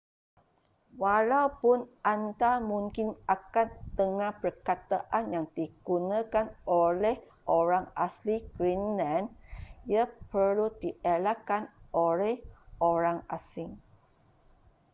walaupun 1.03 1.79
anda 2.13 2.51
mungkin 2.71 3.07
akan 3.35 3.67
dengar 3.99 4.31
perkataan 4.43 5.23
yang 5.35 5.45
digunakan 5.57 6.45
oleh 6.83 7.15
orang 7.59 7.85
asli 8.05 8.37
greenland 8.57 9.25
ia 9.93 10.03
perlu 10.33 10.67
dielakkan 10.83 11.63
oleh 12.07 12.35
orang 12.91 13.19
asing 13.37 13.69